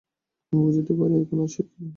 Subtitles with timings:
[0.53, 1.89] আমি বুঝিতে পারি, এখন আর সেদিন নাই।